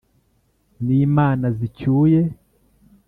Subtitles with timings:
[0.85, 2.21] N’imana zicyuye,